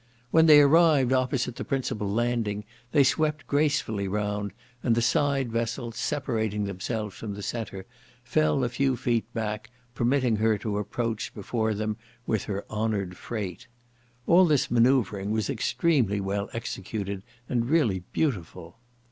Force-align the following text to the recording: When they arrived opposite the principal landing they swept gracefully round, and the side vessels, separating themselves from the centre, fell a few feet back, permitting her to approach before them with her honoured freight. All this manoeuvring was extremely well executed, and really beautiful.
When 0.31 0.47
they 0.47 0.59
arrived 0.61 1.13
opposite 1.13 1.57
the 1.57 1.63
principal 1.63 2.09
landing 2.09 2.63
they 2.91 3.03
swept 3.03 3.45
gracefully 3.45 4.07
round, 4.07 4.51
and 4.81 4.95
the 4.95 5.01
side 5.03 5.51
vessels, 5.51 5.95
separating 5.97 6.63
themselves 6.63 7.15
from 7.15 7.35
the 7.35 7.43
centre, 7.43 7.85
fell 8.23 8.63
a 8.63 8.69
few 8.69 8.97
feet 8.97 9.31
back, 9.35 9.69
permitting 9.93 10.37
her 10.37 10.57
to 10.57 10.79
approach 10.79 11.31
before 11.35 11.75
them 11.75 11.97
with 12.25 12.45
her 12.45 12.65
honoured 12.67 13.15
freight. 13.15 13.67
All 14.25 14.45
this 14.47 14.71
manoeuvring 14.71 15.29
was 15.29 15.51
extremely 15.51 16.19
well 16.19 16.49
executed, 16.51 17.21
and 17.47 17.69
really 17.69 17.99
beautiful. 18.11 18.79